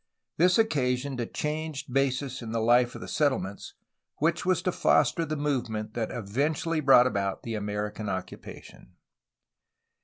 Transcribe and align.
This 0.37 0.57
occasioned 0.57 1.19
a 1.19 1.27
changed 1.27 1.93
basis 1.93 2.41
in 2.41 2.51
the 2.51 2.59
life 2.59 2.95
of 2.95 3.01
the 3.01 3.07
settlements 3.07 3.75
which 4.17 4.47
was 4.47 4.63
to 4.63 4.71
foster 4.71 5.25
the 5.25 5.35
movement 5.35 5.93
that 5.93 6.09
eventually 6.09 6.79
brought 6.79 7.05
about 7.05 7.43
the 7.43 7.53
American 7.53 8.09
occupation. 8.09 8.93